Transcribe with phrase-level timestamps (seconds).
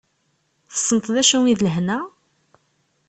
[0.71, 1.99] Tessneḍ d acu d lehna?